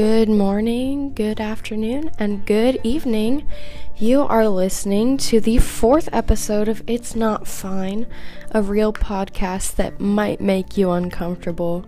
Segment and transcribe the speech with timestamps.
[0.00, 3.48] Good morning, good afternoon, and good evening.
[3.96, 8.06] You are listening to the fourth episode of It's Not Fine,
[8.52, 11.84] a real podcast that might make you uncomfortable.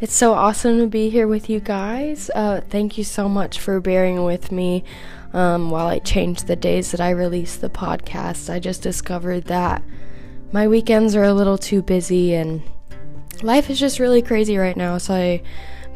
[0.00, 2.30] It's so awesome to be here with you guys.
[2.34, 4.82] Uh, thank you so much for bearing with me
[5.34, 8.48] um, while I change the days that I release the podcast.
[8.48, 9.82] I just discovered that
[10.50, 12.62] my weekends are a little too busy and
[13.42, 15.42] life is just really crazy right now, so I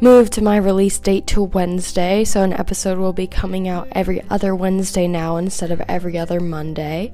[0.01, 4.55] moved my release date to Wednesday, so an episode will be coming out every other
[4.55, 7.13] Wednesday now instead of every other Monday.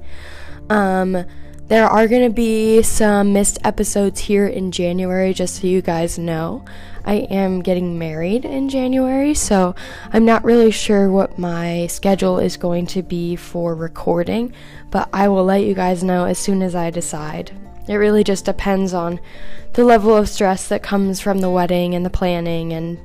[0.68, 1.24] Um,
[1.68, 6.18] there are going to be some missed episodes here in January, just so you guys
[6.18, 6.64] know.
[7.04, 9.74] I am getting married in January, so
[10.12, 14.52] I'm not really sure what my schedule is going to be for recording,
[14.90, 17.52] but I will let you guys know as soon as I decide.
[17.88, 19.20] It really just depends on
[19.72, 22.98] the level of stress that comes from the wedding and the planning and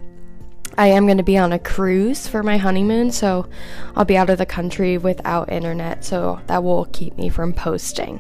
[0.80, 3.48] I am going to be on a cruise for my honeymoon, so
[3.96, 8.20] I'll be out of the country without internet, so that will keep me from posting.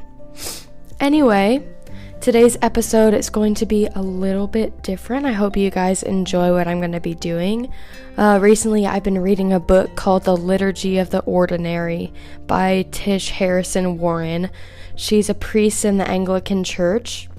[1.00, 1.64] Anyway,
[2.20, 5.28] today's episode is going to be a little bit different.
[5.28, 7.72] I hope you guys enjoy what I'm going to be doing.
[8.18, 12.12] Uh, recently, I've been reading a book called The Liturgy of the Ordinary
[12.48, 14.50] by Tish Harrison Warren.
[14.98, 17.30] She's a priest in the Anglican Church.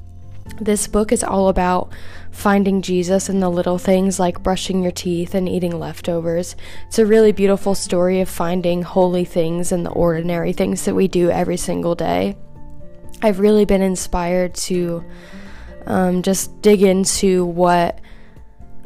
[0.60, 1.92] This book is all about
[2.30, 6.54] finding Jesus in the little things like brushing your teeth and eating leftovers.
[6.86, 11.08] It's a really beautiful story of finding holy things in the ordinary things that we
[11.08, 12.36] do every single day.
[13.22, 15.04] I've really been inspired to
[15.86, 17.98] um, just dig into what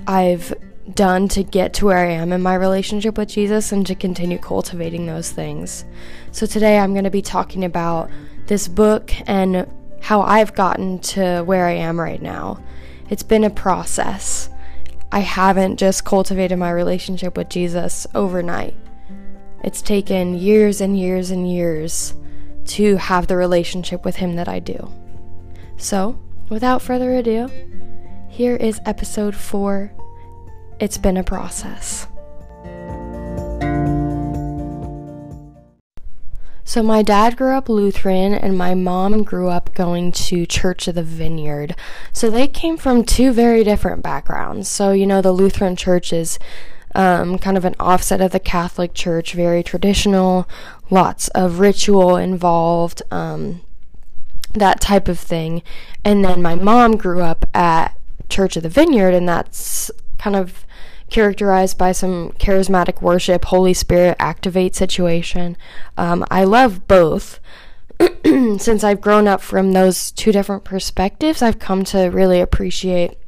[0.06, 0.54] I've
[0.94, 4.38] done to get to where I am in my relationship with Jesus and to continue
[4.38, 5.84] cultivating those things.
[6.32, 8.10] So today I'm going to be talking about
[8.46, 9.66] this book and
[10.00, 12.62] how I've gotten to where I am right now.
[13.08, 14.48] It's been a process.
[15.10, 18.74] I haven't just cultivated my relationship with Jesus overnight.
[19.62, 22.14] It's taken years and years and years
[22.66, 24.90] to have the relationship with Him that I do.
[25.76, 27.48] So, without further ado,
[28.28, 29.92] here is episode 4
[30.80, 32.06] It's Been a Process.
[36.72, 40.94] So, my dad grew up Lutheran, and my mom grew up going to Church of
[40.94, 41.76] the Vineyard.
[42.14, 44.70] So, they came from two very different backgrounds.
[44.70, 46.38] So, you know, the Lutheran church is
[46.94, 50.48] um, kind of an offset of the Catholic Church, very traditional,
[50.88, 53.60] lots of ritual involved, um,
[54.54, 55.62] that type of thing.
[56.06, 57.98] And then my mom grew up at
[58.30, 60.64] Church of the Vineyard, and that's kind of
[61.12, 65.56] characterized by some charismatic worship, Holy Spirit activate situation.
[65.96, 67.38] Um, I love both.
[68.24, 73.18] Since I've grown up from those two different perspectives, I've come to really appreciate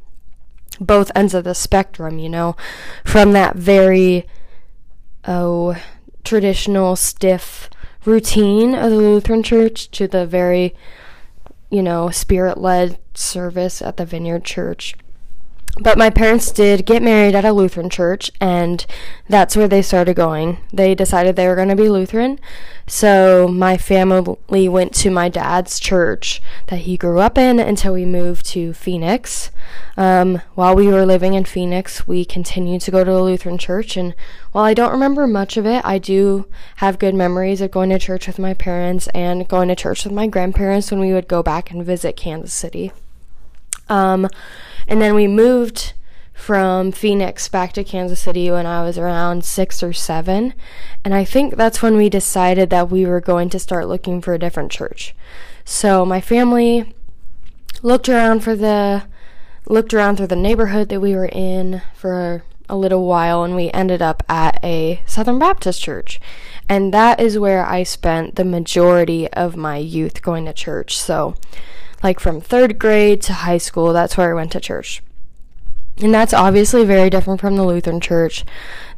[0.81, 2.57] both ends of the spectrum, you know,
[3.05, 4.27] from that very,
[5.27, 5.77] oh,
[6.25, 7.69] traditional, stiff
[8.07, 10.75] routine of the Lutheran Church to the very,
[11.71, 14.97] you know, spirit led service at the Vineyard Church.
[15.81, 18.87] But my parents did get married at a Lutheran church, and
[19.29, 20.59] that's where they started going.
[20.73, 22.39] They decided they were going to be Lutheran,
[22.87, 28.05] so my family went to my dad's church that he grew up in until we
[28.05, 29.51] moved to Phoenix.
[29.97, 33.97] Um, while we were living in Phoenix, we continued to go to a Lutheran church,
[33.97, 34.15] and
[34.53, 36.47] while I don't remember much of it, I do
[36.77, 40.13] have good memories of going to church with my parents and going to church with
[40.13, 42.93] my grandparents when we would go back and visit Kansas City.
[43.89, 44.29] Um,
[44.87, 45.93] and then we moved
[46.33, 50.53] from Phoenix back to Kansas City when I was around six or seven.
[51.05, 54.35] And I think that's when we decided that we were going to start looking for
[54.35, 55.15] a different church.
[55.65, 56.93] So my family
[57.83, 59.05] looked around for the
[59.67, 63.71] looked around through the neighborhood that we were in for a little while and we
[63.71, 66.21] ended up at a Southern Baptist church.
[66.69, 70.99] And that is where I spent the majority of my youth going to church.
[70.99, 71.37] So
[72.05, 75.03] like from third grade to high school, that's where I went to church.
[76.03, 78.45] And that's obviously very different from the Lutheran church.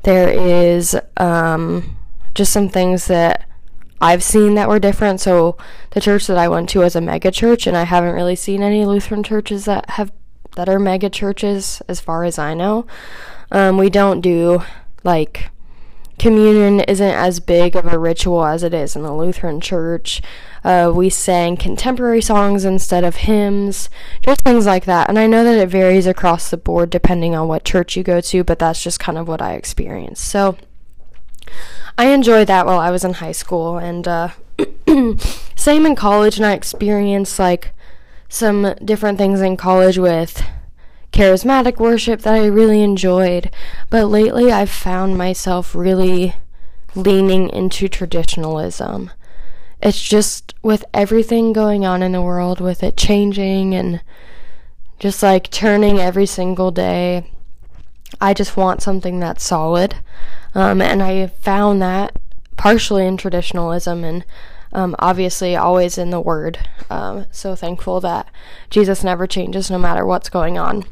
[0.02, 1.96] There is um,
[2.34, 3.48] just some things that
[4.00, 5.20] I've seen that were different.
[5.20, 5.56] So
[5.90, 8.60] the church that I went to was a mega church, and I haven't really seen
[8.60, 10.12] any Lutheran churches that have
[10.56, 12.86] that are mega churches, as far as I know.
[13.52, 14.62] Um, we don't do
[15.04, 15.50] like
[16.18, 20.22] communion isn't as big of a ritual as it is in the Lutheran church.
[20.64, 23.88] Uh, we sang contemporary songs instead of hymns,
[24.22, 25.08] just things like that.
[25.08, 28.20] And I know that it varies across the board depending on what church you go
[28.20, 30.24] to, but that's just kind of what I experienced.
[30.24, 30.56] So
[31.98, 34.28] I enjoyed that while I was in high school, and uh,
[35.56, 36.36] same in college.
[36.36, 37.72] And I experienced like
[38.28, 40.42] some different things in college with
[41.16, 43.50] charismatic worship that I really enjoyed.
[43.88, 46.34] But lately I've found myself really
[46.94, 49.10] leaning into traditionalism.
[49.82, 54.02] It's just with everything going on in the world, with it changing and
[54.98, 57.30] just like turning every single day,
[58.20, 59.96] I just want something that's solid.
[60.54, 62.16] Um, and I found that
[62.56, 64.24] partially in traditionalism and
[64.72, 66.58] um, obviously always in the Word.
[66.90, 68.28] Um, so thankful that
[68.68, 70.84] Jesus never changes no matter what's going on.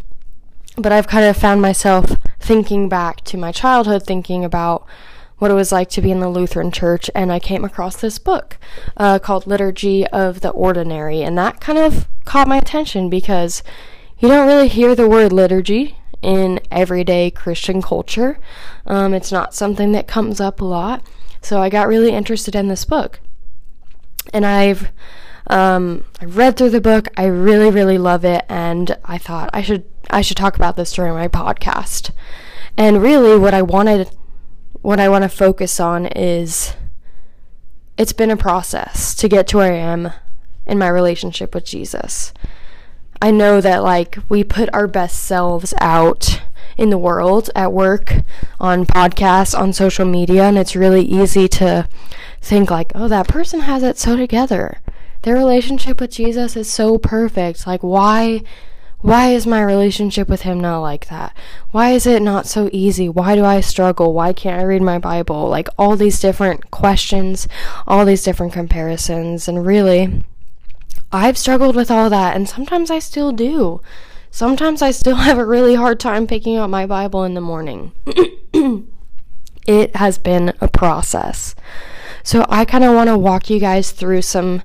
[0.76, 4.86] But I've kind of found myself thinking back to my childhood, thinking about
[5.38, 8.18] what it was like to be in the Lutheran church, and I came across this
[8.18, 8.56] book
[8.96, 13.62] uh, called Liturgy of the Ordinary, and that kind of caught my attention because
[14.18, 18.38] you don't really hear the word liturgy in everyday Christian culture.
[18.86, 21.02] Um, it's not something that comes up a lot,
[21.42, 23.20] so I got really interested in this book,
[24.32, 24.88] and I've
[25.48, 27.08] um, I read through the book.
[27.16, 30.92] I really, really love it, and I thought I should I should talk about this
[30.92, 32.10] during my podcast.
[32.76, 34.10] And really, what I wanted
[34.82, 36.74] what I want to focus on is
[37.96, 40.12] it's been a process to get to where I am
[40.66, 42.34] in my relationship with Jesus.
[43.22, 46.42] I know that like we put our best selves out
[46.76, 48.16] in the world at work,
[48.60, 51.88] on podcasts, on social media, and it's really easy to
[52.42, 54.80] think like, "Oh, that person has it so together.
[55.22, 57.66] Their relationship with Jesus is so perfect.
[57.66, 58.42] Like why
[59.04, 61.36] why is my relationship with him not like that?
[61.72, 63.06] Why is it not so easy?
[63.06, 64.14] Why do I struggle?
[64.14, 65.46] Why can't I read my Bible?
[65.46, 67.46] Like all these different questions,
[67.86, 70.24] all these different comparisons, and really,
[71.12, 73.82] I've struggled with all that, and sometimes I still do.
[74.30, 77.92] Sometimes I still have a really hard time picking up my Bible in the morning.
[79.66, 81.54] it has been a process.
[82.22, 84.62] So I kind of want to walk you guys through some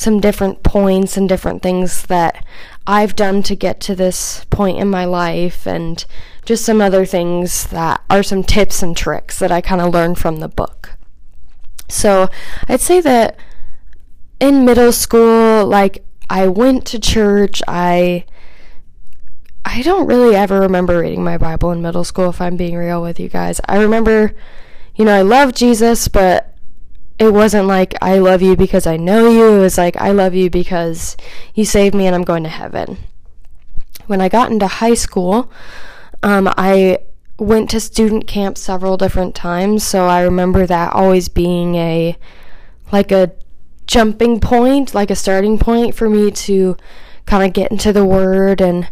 [0.00, 2.42] some different points and different things that
[2.86, 6.02] I've done to get to this point in my life and
[6.46, 10.16] just some other things that are some tips and tricks that I kind of learned
[10.16, 10.96] from the book.
[11.90, 12.30] So,
[12.66, 13.36] I'd say that
[14.40, 18.24] in middle school, like I went to church, I
[19.66, 23.02] I don't really ever remember reading my Bible in middle school if I'm being real
[23.02, 23.60] with you guys.
[23.68, 24.34] I remember
[24.94, 26.49] you know, I love Jesus, but
[27.20, 29.58] it wasn't like I love you because I know you.
[29.58, 31.18] It was like I love you because
[31.54, 32.96] you saved me and I'm going to heaven.
[34.06, 35.52] When I got into high school,
[36.22, 36.98] um, I
[37.38, 42.16] went to student camp several different times, so I remember that always being a
[42.90, 43.32] like a
[43.86, 46.76] jumping point, like a starting point for me to
[47.26, 48.88] kind of get into the word and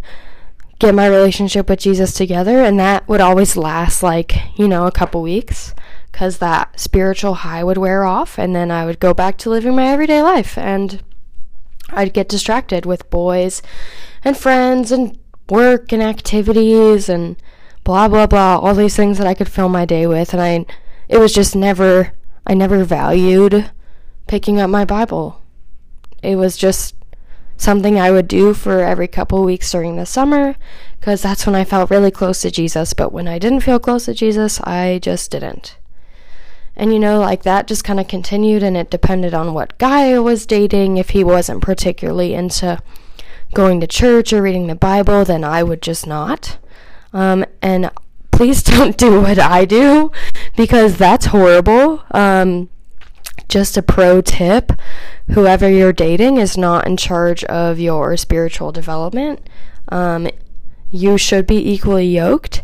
[0.78, 4.92] get my relationship with Jesus together and that would always last like, you know, a
[4.92, 5.74] couple weeks
[6.18, 9.76] because that spiritual high would wear off, and then I would go back to living
[9.76, 11.00] my everyday life, and
[11.90, 13.62] I'd get distracted with boys
[14.24, 15.16] and friends and
[15.48, 17.40] work and activities and
[17.84, 20.66] blah blah blah, all these things that I could fill my day with, and I,
[21.08, 22.10] it was just never,
[22.44, 23.70] I never valued
[24.26, 25.40] picking up my Bible.
[26.20, 26.96] It was just
[27.56, 30.56] something I would do for every couple weeks during the summer
[30.98, 32.92] because that's when I felt really close to Jesus.
[32.92, 35.77] But when I didn't feel close to Jesus, I just didn't.
[36.78, 40.12] And you know, like that just kind of continued, and it depended on what guy
[40.12, 40.96] I was dating.
[40.96, 42.80] If he wasn't particularly into
[43.52, 46.58] going to church or reading the Bible, then I would just not.
[47.12, 47.90] Um, and
[48.30, 50.12] please don't do what I do
[50.56, 52.04] because that's horrible.
[52.12, 52.70] Um,
[53.48, 54.72] just a pro tip
[55.30, 59.48] whoever you're dating is not in charge of your spiritual development.
[59.88, 60.28] Um,
[60.90, 62.62] you should be equally yoked,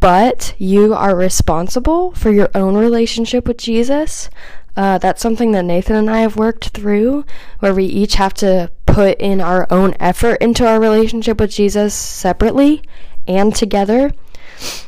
[0.00, 4.28] but you are responsible for your own relationship with Jesus.
[4.76, 7.24] Uh, that's something that Nathan and I have worked through,
[7.60, 11.94] where we each have to put in our own effort into our relationship with Jesus
[11.94, 12.82] separately
[13.26, 14.12] and together.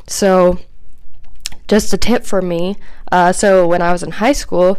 [0.07, 0.59] So,
[1.69, 2.77] just a tip for me.
[3.11, 4.79] Uh, so, when I was in high school,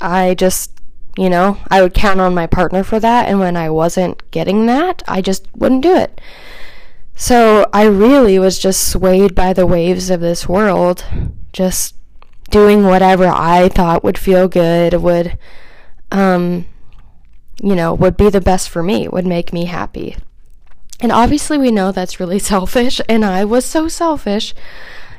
[0.00, 0.72] I just,
[1.18, 3.28] you know, I would count on my partner for that.
[3.28, 6.20] And when I wasn't getting that, I just wouldn't do it.
[7.14, 11.04] So I really was just swayed by the waves of this world,
[11.52, 11.94] just
[12.50, 15.38] doing whatever I thought would feel good, would,
[16.10, 16.66] um,
[17.62, 20.16] you know, would be the best for me, would make me happy.
[21.00, 24.54] And obviously, we know that's really selfish, and I was so selfish.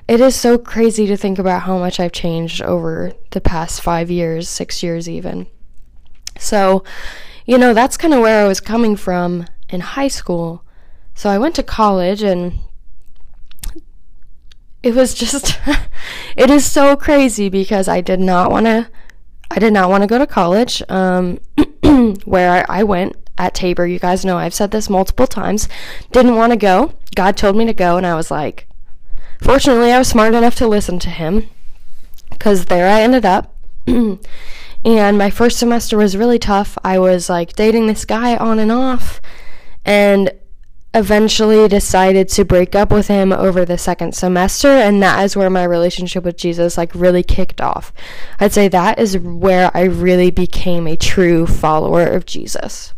[0.08, 4.12] It is so crazy to think about how much I've changed over the past five
[4.12, 5.48] years, six years, even.
[6.38, 6.84] So,
[7.46, 10.65] you know, that's kind of where I was coming from in high school.
[11.16, 12.60] So I went to college and
[14.84, 15.60] it was just
[16.38, 18.90] it is so crazy because I did not want to
[19.50, 21.40] I did not want to go to college um,
[22.26, 23.88] where I went at Tabor.
[23.88, 25.70] You guys know I've said this multiple times.
[26.12, 26.94] Didn't want to go.
[27.16, 28.68] God told me to go, and I was like,
[29.42, 31.48] fortunately, I was smart enough to listen to him
[32.30, 33.56] because there I ended up.
[33.88, 36.78] and my first semester was really tough.
[36.84, 39.22] I was like dating this guy on and off,
[39.86, 40.32] and
[40.96, 45.50] eventually decided to break up with him over the second semester and that is where
[45.50, 47.92] my relationship with Jesus like really kicked off.
[48.40, 52.94] I'd say that is where I really became a true follower of Jesus.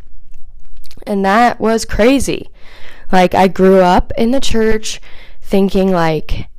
[1.08, 2.52] And that was crazy.
[3.12, 5.02] Like I grew up in the church
[5.42, 6.50] thinking like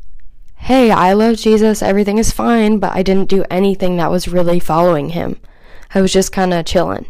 [0.56, 4.58] hey, I love Jesus, everything is fine, but I didn't do anything that was really
[4.58, 5.40] following him.
[5.94, 7.06] I was just kind of chilling.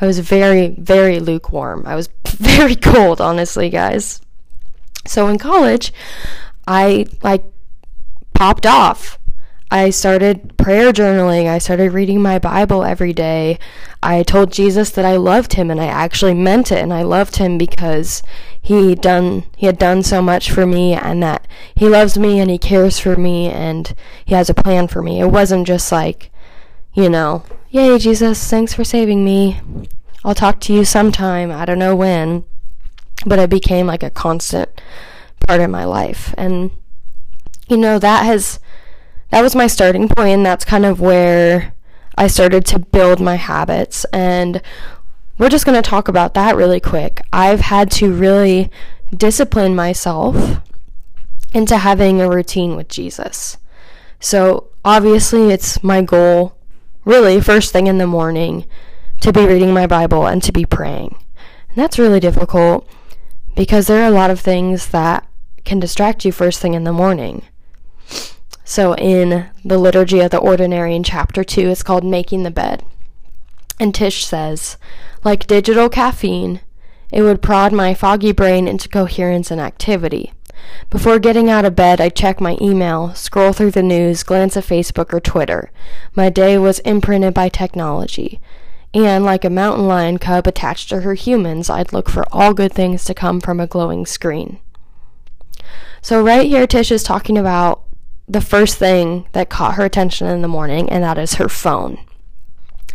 [0.00, 1.84] I was very, very lukewarm.
[1.86, 4.20] I was very cold, honestly, guys.
[5.06, 5.92] So in college,
[6.66, 7.44] I like
[8.34, 9.18] popped off.
[9.70, 11.48] I started prayer journaling.
[11.48, 13.58] I started reading my Bible every day.
[14.00, 17.36] I told Jesus that I loved him and I actually meant it and I loved
[17.36, 18.22] him because
[18.60, 22.48] he done he had done so much for me and that he loves me and
[22.48, 23.92] he cares for me and
[24.24, 25.20] he has a plan for me.
[25.20, 26.30] It wasn't just like,
[26.94, 27.42] you know,
[27.76, 29.60] yay Jesus, thanks for saving me.
[30.24, 31.50] I'll talk to you sometime.
[31.50, 32.44] I don't know when.
[33.26, 34.80] But it became like a constant
[35.46, 36.34] part of my life.
[36.38, 36.70] And,
[37.68, 38.60] you know, that has,
[39.30, 41.74] that was my starting point, and that's kind of where
[42.16, 44.06] I started to build my habits.
[44.06, 44.62] And
[45.36, 47.20] we're just going to talk about that really quick.
[47.30, 48.70] I've had to really
[49.14, 50.62] discipline myself
[51.52, 53.58] into having a routine with Jesus.
[54.18, 56.55] So, obviously, it's my goal,
[57.06, 58.66] really, first thing in the morning
[59.20, 61.16] to be reading my Bible and to be praying.
[61.68, 62.86] And that's really difficult
[63.54, 65.26] because there are a lot of things that
[65.64, 67.42] can distract you first thing in the morning.
[68.64, 72.84] So, in the Liturgy of the Ordinary in chapter 2, it's called Making the Bed.
[73.78, 74.76] And Tish says,
[75.22, 76.60] like digital caffeine,
[77.12, 80.32] it would prod my foggy brain into coherence and activity.
[80.90, 84.64] Before getting out of bed, I'd check my email, scroll through the news, glance at
[84.64, 85.70] Facebook or Twitter.
[86.14, 88.40] My day was imprinted by technology
[88.96, 92.72] and like a mountain lion cub attached to her humans, I'd look for all good
[92.72, 94.58] things to come from a glowing screen.
[96.00, 97.82] So, right here, Tish is talking about
[98.26, 101.98] the first thing that caught her attention in the morning, and that is her phone.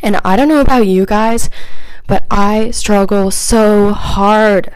[0.02, 1.52] And I don't know about you guys,
[2.08, 4.76] but I struggle so hard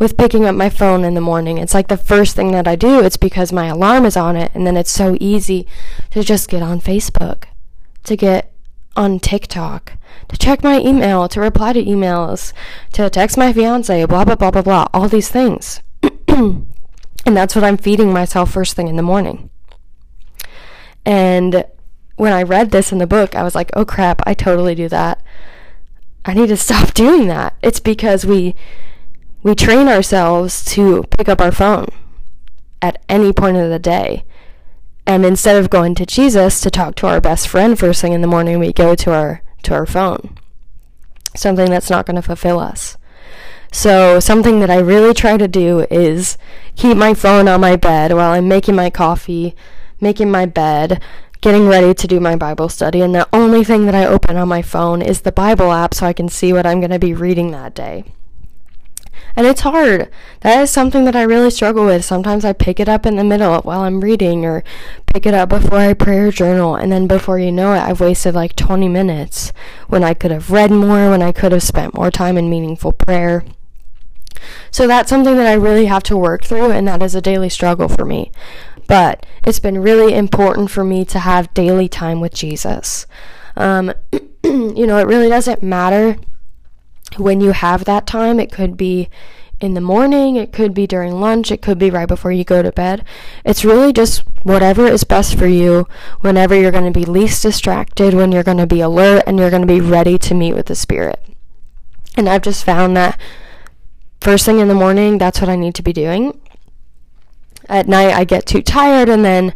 [0.00, 1.58] with picking up my phone in the morning.
[1.58, 3.00] It's like the first thing that I do.
[3.00, 5.66] It's because my alarm is on it, and then it's so easy
[6.10, 7.44] to just get on Facebook,
[8.04, 8.50] to get
[8.96, 9.92] on TikTok,
[10.28, 12.54] to check my email, to reply to emails,
[12.94, 15.82] to text my fiance, blah, blah, blah, blah, blah, all these things.
[16.28, 16.66] and
[17.24, 19.50] that's what I'm feeding myself first thing in the morning.
[21.04, 21.66] And
[22.16, 24.88] when I read this in the book, I was like, oh crap, I totally do
[24.88, 25.22] that.
[26.24, 27.54] I need to stop doing that.
[27.62, 28.54] It's because we
[29.42, 31.88] we train ourselves to pick up our phone
[32.82, 34.24] at any point of the day.
[35.06, 38.20] And instead of going to Jesus to talk to our best friend first thing in
[38.20, 40.36] the morning, we go to our to our phone.
[41.34, 42.96] Something that's not going to fulfill us.
[43.72, 46.36] So, something that I really try to do is
[46.76, 49.54] keep my phone on my bed while I'm making my coffee,
[50.00, 51.00] making my bed,
[51.40, 54.48] getting ready to do my Bible study, and the only thing that I open on
[54.48, 57.14] my phone is the Bible app so I can see what I'm going to be
[57.14, 58.04] reading that day.
[59.36, 60.10] And it's hard.
[60.40, 62.04] That is something that I really struggle with.
[62.04, 64.64] Sometimes I pick it up in the middle while I'm reading or
[65.06, 66.74] pick it up before I pray or journal.
[66.74, 69.52] And then before you know it, I've wasted like 20 minutes
[69.88, 72.92] when I could have read more, when I could have spent more time in meaningful
[72.92, 73.44] prayer.
[74.70, 77.48] So that's something that I really have to work through, and that is a daily
[77.48, 78.32] struggle for me.
[78.86, 83.06] But it's been really important for me to have daily time with Jesus.
[83.56, 83.92] Um,
[84.42, 86.18] you know, it really doesn't matter
[87.20, 89.08] when you have that time, it could be
[89.60, 92.62] in the morning, it could be during lunch, it could be right before you go
[92.62, 93.04] to bed.
[93.44, 95.86] It's really just whatever is best for you
[96.20, 99.50] whenever you're going to be least distracted, when you're going to be alert, and you're
[99.50, 101.22] going to be ready to meet with the Spirit.
[102.16, 103.20] And I've just found that
[104.20, 106.40] first thing in the morning, that's what I need to be doing.
[107.68, 109.54] At night, I get too tired and then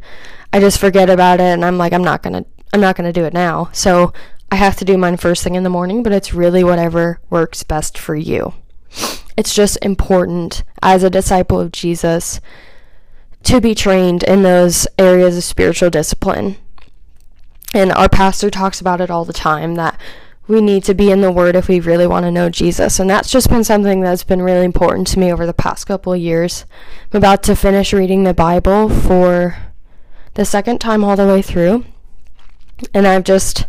[0.52, 2.48] I just forget about it and I'm like, I'm not going to.
[2.72, 3.70] I'm not going to do it now.
[3.72, 4.12] So
[4.54, 7.64] I have to do mine first thing in the morning, but it's really whatever works
[7.64, 8.54] best for you.
[9.36, 12.40] It's just important as a disciple of Jesus
[13.42, 16.54] to be trained in those areas of spiritual discipline.
[17.74, 20.00] And our pastor talks about it all the time that
[20.46, 23.00] we need to be in the Word if we really want to know Jesus.
[23.00, 26.14] And that's just been something that's been really important to me over the past couple
[26.14, 26.64] years.
[27.12, 29.58] I'm about to finish reading the Bible for
[30.34, 31.86] the second time all the way through.
[32.94, 33.66] And I've just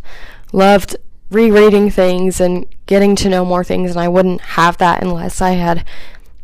[0.56, 0.96] loved
[1.30, 5.52] rereading things and getting to know more things, and I wouldn't have that unless I
[5.52, 5.86] had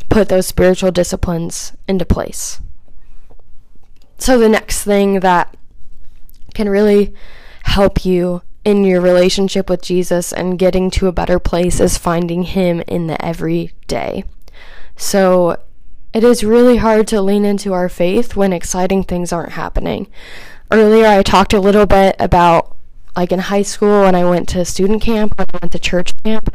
[0.10, 2.60] put those spiritual disciplines into place.
[4.18, 5.56] So, the next thing that
[6.53, 7.13] can really
[7.63, 12.44] help you in your relationship with Jesus and getting to a better place is finding
[12.44, 14.25] Him in the everyday.
[14.98, 15.58] So,
[16.13, 20.08] it is really hard to lean into our faith when exciting things aren't happening.
[20.70, 22.75] Earlier, I talked a little bit about
[23.15, 26.15] like in high school when I went to student camp, when I went to church
[26.24, 26.53] camp,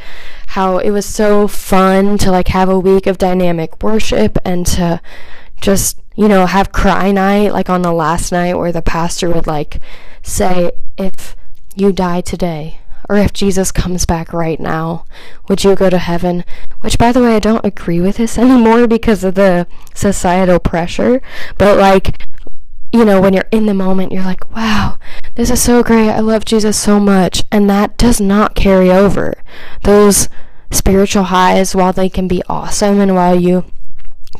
[0.48, 5.00] how it was so fun to like have a week of dynamic worship and to
[5.60, 9.46] just, you know, have cry night like on the last night where the pastor would
[9.46, 9.80] like
[10.22, 11.36] say, if
[11.74, 15.04] you die today, or if Jesus comes back right now,
[15.48, 16.44] would you go to heaven?
[16.80, 21.22] Which, by the way, I don't agree with this anymore because of the societal pressure.
[21.58, 22.26] But, like,
[22.96, 24.98] you know, when you're in the moment, you're like, wow,
[25.34, 26.10] this is so great.
[26.10, 27.44] I love Jesus so much.
[27.52, 29.34] And that does not carry over.
[29.84, 30.28] Those
[30.70, 33.64] spiritual highs, while they can be awesome and while you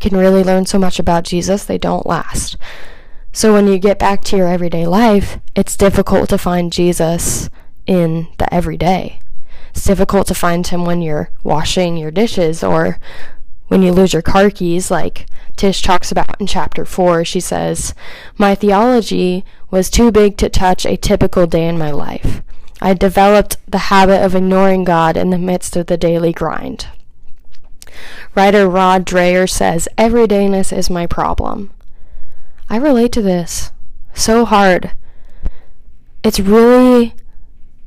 [0.01, 2.57] can really learn so much about Jesus, they don't last.
[3.33, 7.51] So when you get back to your everyday life, it's difficult to find Jesus
[7.87, 9.21] in the everyday.
[9.71, 12.99] It's difficult to find him when you're washing your dishes or
[13.69, 17.25] when you lose your car keys, like Tish talks about in chapter 4.
[17.25, 17.95] She says,
[18.37, 22.43] My theology was too big to touch a typical day in my life.
[22.81, 26.89] I developed the habit of ignoring God in the midst of the daily grind.
[28.35, 31.71] Writer Rod Dreher says, Everydayness is my problem.
[32.69, 33.73] I relate to this
[34.13, 34.93] so hard.
[36.23, 37.15] It's really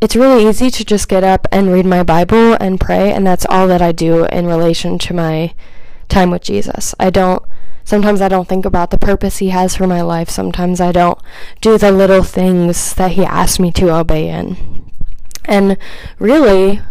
[0.02, 3.46] it's really easy to just get up and read my Bible and pray, and that's
[3.50, 5.54] all that I do in relation to my
[6.08, 6.96] time with Jesus.
[6.98, 7.44] I don't,
[7.90, 10.30] sometimes I don't think about the purpose He has for my life.
[10.30, 11.20] Sometimes I don't
[11.62, 14.92] do the little things that He asks me to obey in.
[15.46, 15.78] And
[16.20, 16.82] really,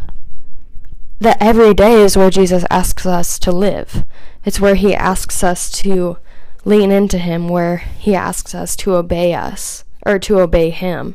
[1.21, 4.05] the everyday is where Jesus asks us to live.
[4.45, 6.19] It's where He asks us to
[6.65, 11.15] lean into Him, where He asks us to obey us, or to obey Him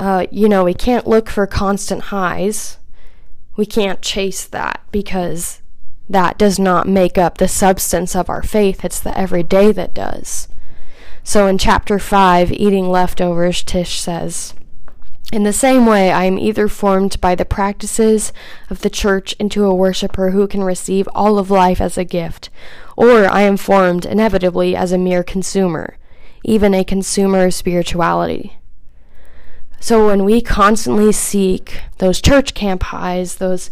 [0.00, 2.78] uh, you know, we can't look for constant highs.
[3.56, 5.60] We can't chase that because
[6.10, 8.84] that does not make up the substance of our faith.
[8.84, 10.48] It's the everyday that does.
[11.22, 14.52] So in chapter 5, Eating Leftovers, Tish says,
[15.32, 18.32] In the same way, I am either formed by the practices
[18.68, 22.50] of the church into a worshiper who can receive all of life as a gift,
[22.96, 25.96] or I am formed inevitably as a mere consumer,
[26.42, 28.58] even a consumer of spirituality.
[29.78, 33.70] So when we constantly seek those church camp highs, those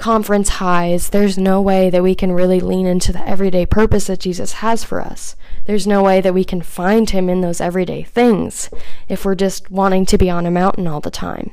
[0.00, 4.18] conference highs, there's no way that we can really lean into the everyday purpose that
[4.18, 5.36] Jesus has for us.
[5.66, 8.70] There's no way that we can find him in those everyday things
[9.08, 11.52] if we're just wanting to be on a mountain all the time.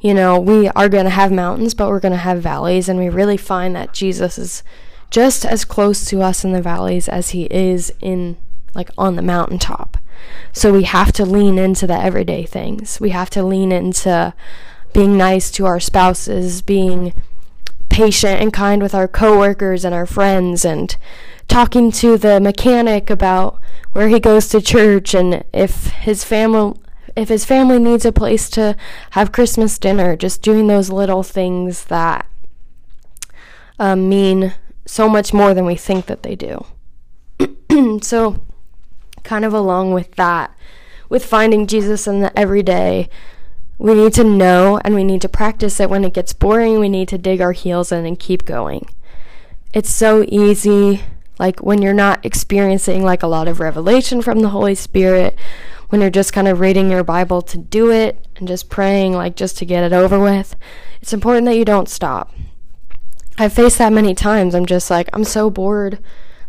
[0.00, 2.98] You know, we are going to have mountains, but we're going to have valleys, and
[2.98, 4.62] we really find that Jesus is
[5.10, 8.36] just as close to us in the valleys as he is in
[8.74, 9.96] like on the mountaintop.
[10.52, 13.00] So we have to lean into the everyday things.
[13.00, 14.34] We have to lean into
[14.92, 17.12] being nice to our spouses, being
[17.88, 20.96] patient and kind with our coworkers and our friends and
[21.48, 23.60] talking to the mechanic about
[23.92, 26.78] where he goes to church and if his family
[27.16, 28.76] if his family needs a place to
[29.10, 32.26] have Christmas dinner, just doing those little things that
[33.80, 34.54] um, mean
[34.86, 36.64] so much more than we think that they do.
[38.02, 38.40] so
[39.24, 40.56] kind of along with that,
[41.08, 43.08] with finding Jesus in the everyday,
[43.78, 46.80] we need to know and we need to practice it when it gets boring.
[46.80, 48.88] We need to dig our heels in and keep going.
[49.72, 51.02] It's so easy,
[51.38, 55.38] like when you're not experiencing like a lot of revelation from the Holy Spirit,
[55.88, 59.36] when you're just kind of reading your Bible to do it and just praying, like
[59.36, 60.56] just to get it over with.
[61.00, 62.34] It's important that you don't stop.
[63.38, 64.54] I've faced that many times.
[64.54, 65.98] I'm just like, I'm so bored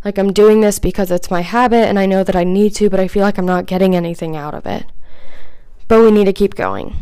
[0.04, 2.89] like I'm doing this because it's my habit and I know that I need to,
[2.89, 4.86] but I feel like I'm not getting anything out of it.
[5.88, 6.96] But we need to keep going.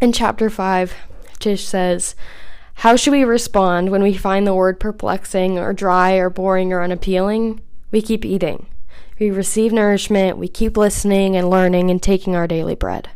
[0.00, 0.94] In chapter 5,
[1.38, 2.14] Tish says,
[2.74, 6.82] How should we respond when we find the word perplexing or dry or boring or
[6.82, 7.62] unappealing?
[7.90, 8.66] We keep eating.
[9.18, 13.08] We receive nourishment, we keep listening and learning and taking our daily bread.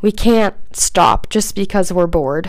[0.00, 2.48] We can't stop just because we're bored.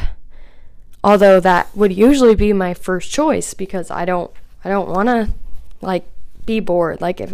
[1.03, 4.31] Although that would usually be my first choice because I don't
[4.63, 5.33] I don't want to
[5.81, 6.05] like
[6.45, 7.01] be bored.
[7.01, 7.33] Like if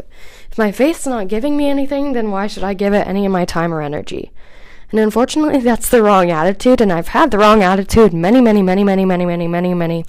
[0.50, 3.32] if my faith's not giving me anything, then why should I give it any of
[3.32, 4.32] my time or energy?
[4.92, 8.84] And unfortunately, that's the wrong attitude, and I've had the wrong attitude many, many, many,
[8.84, 10.06] many, many, many, many, many,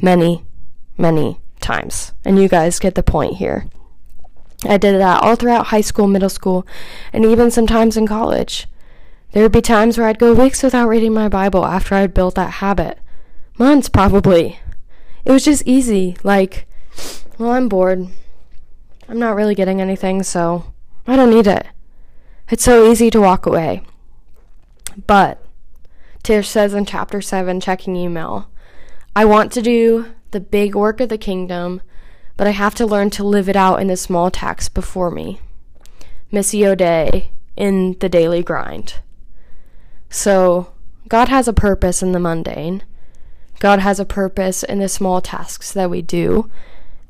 [0.00, 0.44] many,
[0.96, 2.12] many times.
[2.24, 3.68] And you guys get the point here.
[4.64, 6.66] I did that all throughout high school, middle school,
[7.12, 8.66] and even sometimes in college.
[9.32, 12.36] There would be times where I'd go weeks without reading my Bible after I'd built
[12.36, 12.98] that habit.
[13.58, 14.60] Months, probably.
[15.24, 16.16] It was just easy.
[16.22, 16.66] Like,
[17.36, 18.08] well, I'm bored.
[19.08, 20.72] I'm not really getting anything, so
[21.06, 21.66] I don't need it.
[22.48, 23.82] It's so easy to walk away.
[25.06, 25.42] But
[26.22, 28.48] Tish says in chapter 7, checking email,
[29.14, 31.82] I want to do the big work of the kingdom,
[32.36, 35.40] but I have to learn to live it out in the small tasks before me.
[36.32, 38.94] Missio Dei in the daily grind.
[40.10, 40.72] So,
[41.08, 42.82] God has a purpose in the mundane.
[43.60, 46.50] God has a purpose in the small tasks that we do.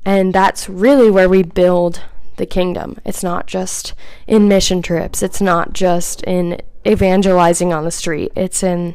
[0.04, 2.02] And that's really where we build
[2.36, 2.98] the kingdom.
[3.04, 3.94] It's not just
[4.26, 8.94] in mission trips, it's not just in evangelizing on the street, it's in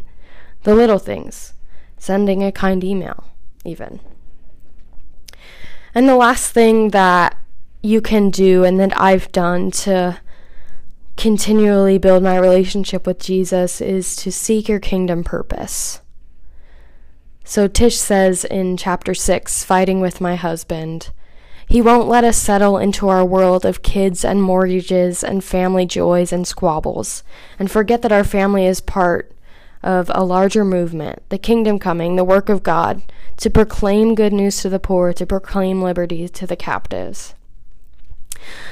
[0.63, 1.54] the little things,
[1.97, 3.25] sending a kind email,
[3.65, 3.99] even.
[5.93, 7.38] And the last thing that
[7.82, 10.21] you can do and that I've done to
[11.17, 16.01] continually build my relationship with Jesus is to seek your kingdom purpose.
[17.43, 21.12] So Tish says in chapter 6, Fighting with My Husband,
[21.71, 26.34] he won't let us settle into our world of kids and mortgages and family joys
[26.34, 27.23] and squabbles,
[27.57, 29.31] and forget that our family is part
[29.81, 33.01] of a larger movement, the kingdom coming, the work of God,
[33.38, 37.36] to proclaim good news to the poor, to proclaim liberty to the captives.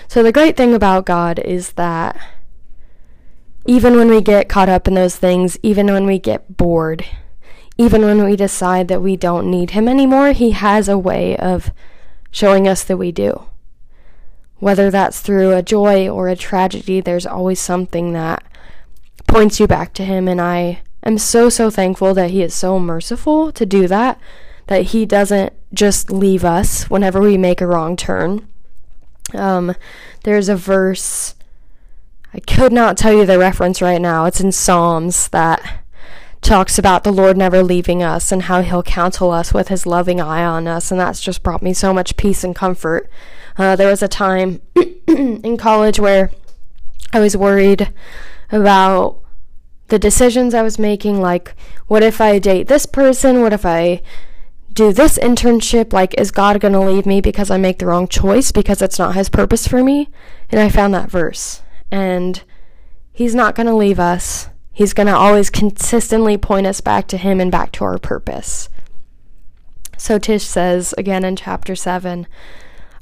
[0.09, 2.19] So, the great thing about God is that
[3.65, 7.05] even when we get caught up in those things, even when we get bored,
[7.77, 11.71] even when we decide that we don't need Him anymore, He has a way of
[12.31, 13.45] showing us that we do.
[14.57, 18.43] Whether that's through a joy or a tragedy, there's always something that
[19.27, 20.27] points you back to Him.
[20.27, 24.19] And I am so, so thankful that He is so merciful to do that,
[24.67, 28.47] that He doesn't just leave us whenever we make a wrong turn.
[29.33, 29.75] Um,
[30.23, 31.35] there's a verse,
[32.33, 34.25] I could not tell you the reference right now.
[34.25, 35.83] It's in Psalms that
[36.49, 40.19] talks about the Lord never leaving us and how He'll counsel us with His loving
[40.19, 43.07] eye on us, and that's just brought me so much peace and comfort.
[43.55, 44.59] Uh, there was a time
[45.07, 46.31] in college where
[47.13, 47.93] I was worried
[48.51, 49.21] about
[49.89, 51.21] the decisions I was making.
[51.21, 51.53] Like,
[51.85, 53.41] what if I date this person?
[53.43, 54.01] What if I
[54.73, 55.93] do this internship?
[55.93, 58.97] Like, is God going to leave me because I make the wrong choice because it's
[58.97, 60.09] not His purpose for me?
[60.49, 61.61] And I found that verse.
[61.91, 62.41] And
[63.13, 64.48] He's not going to leave us.
[64.79, 68.69] He's going to always consistently point us back to Him and back to our purpose.
[69.97, 72.25] So Tish says again in chapter 7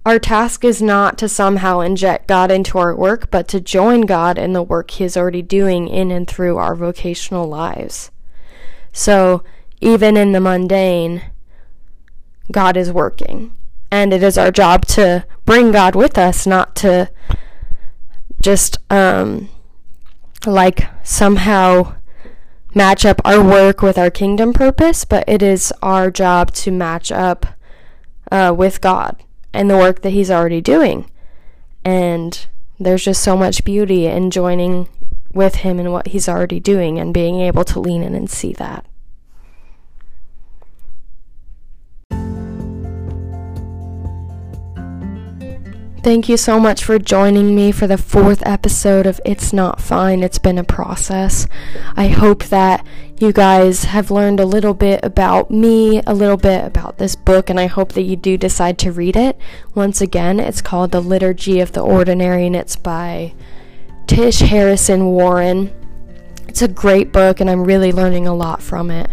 [0.03, 4.39] Our task is not to somehow inject God into our work, but to join God
[4.39, 8.09] in the work He is already doing in and through our vocational lives.
[8.91, 9.43] So,
[9.79, 11.29] even in the mundane,
[12.51, 13.55] God is working.
[13.91, 17.11] And it is our job to bring God with us, not to
[18.41, 19.49] just um,
[20.45, 21.95] like somehow
[22.73, 27.11] match up our work with our kingdom purpose, but it is our job to match
[27.11, 27.45] up
[28.31, 29.23] uh, with God
[29.53, 31.09] and the work that He's already doing.
[31.83, 32.45] And
[32.79, 34.89] there's just so much beauty in joining
[35.33, 38.53] with Him in what He's already doing and being able to lean in and see
[38.53, 38.85] that.
[46.03, 50.23] Thank you so much for joining me for the fourth episode of It's Not Fine.
[50.23, 51.47] It's been a process.
[51.97, 52.85] I hope that
[53.19, 57.49] you guys have learned a little bit about me, a little bit about this book,
[57.49, 59.37] and I hope that you do decide to read it.
[59.75, 63.33] Once again, it's called The Liturgy of the Ordinary, and it's by
[64.05, 65.73] Tish Harrison Warren.
[66.47, 69.09] It's a great book, and I'm really learning a lot from it.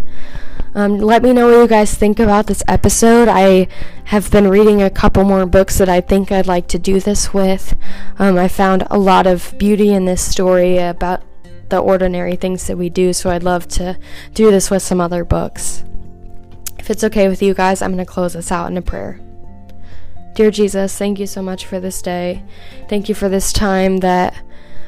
[0.76, 3.28] Um, let me know what you guys think about this episode.
[3.28, 3.68] I
[4.06, 7.32] have been reading a couple more books that I think I'd like to do this
[7.32, 7.76] with.
[8.18, 11.22] Um, I found a lot of beauty in this story about
[11.68, 13.96] the ordinary things that we do, so I'd love to
[14.34, 15.84] do this with some other books.
[16.76, 19.20] If it's okay with you guys, I'm going to close this out in a prayer.
[20.34, 22.42] Dear Jesus, thank you so much for this day.
[22.88, 24.34] Thank you for this time that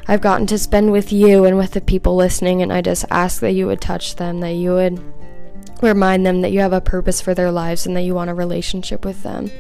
[0.09, 3.40] I've gotten to spend with you and with the people listening, and I just ask
[3.40, 5.01] that you would touch them, that you would
[5.83, 8.35] Remind them that you have a purpose for their lives and that you want a
[8.35, 9.51] relationship with them.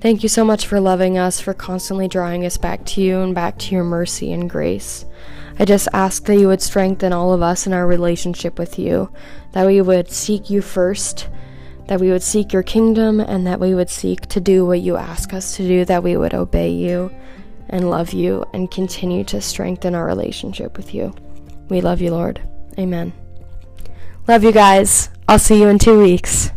[0.00, 3.34] Thank you so much for loving us, for constantly drawing us back to you and
[3.34, 5.04] back to your mercy and grace.
[5.58, 9.12] I just ask that you would strengthen all of us in our relationship with you,
[9.52, 11.28] that we would seek you first,
[11.86, 14.96] that we would seek your kingdom, and that we would seek to do what you
[14.96, 17.14] ask us to do, that we would obey you
[17.68, 21.14] and love you and continue to strengthen our relationship with you.
[21.68, 22.40] We love you, Lord.
[22.78, 23.12] Amen.
[24.26, 25.10] Love you guys.
[25.32, 26.50] I'll see you in two weeks.